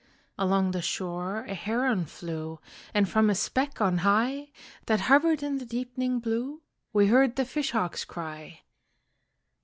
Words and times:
Along 0.39 0.71
the 0.71 0.81
shore 0.81 1.43
a 1.47 1.53
heron 1.53 2.05
flew, 2.05 2.59
And 2.91 3.07
from 3.07 3.29
a 3.29 3.35
speck 3.35 3.79
on 3.81 3.99
high, 3.99 4.49
That 4.87 5.01
hovered 5.01 5.43
in 5.43 5.59
the 5.59 5.65
deepening 5.67 6.17
blue, 6.19 6.63
We 6.91 7.05
heard 7.05 7.35
the 7.35 7.45
fish 7.45 7.69
hawk's 7.69 8.03
cry. 8.03 8.61